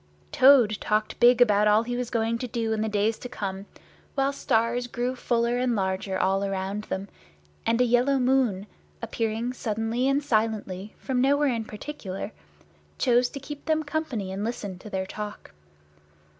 [0.31, 3.67] Toad talked big about all he was going to do in the days to come,
[4.15, 7.07] while stars grew fuller and larger all around them,
[7.67, 8.65] and a yellow moon,
[9.03, 12.31] appearing suddenly and silently from nowhere in particular,
[12.97, 15.51] came to keep them company and listen to their talk.